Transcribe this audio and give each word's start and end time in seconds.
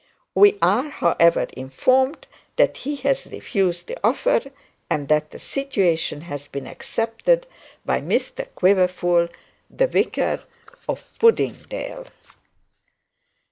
We 0.33 0.57
are, 0.63 0.89
however, 0.89 1.45
informed 1.55 2.25
that 2.55 2.77
he 2.77 2.95
has 3.05 3.27
refused 3.27 3.85
the 3.85 3.99
offer, 4.03 4.41
and 4.89 5.07
that 5.09 5.29
the 5.29 5.37
situation 5.37 6.21
has 6.21 6.47
been 6.47 6.65
accepted 6.65 7.45
by 7.85 8.01
Mr 8.01 8.47
Quiverful, 8.55 9.27
the 9.69 9.85
vicar 9.85 10.41
of 10.89 11.07
Puddingdale. 11.19 12.07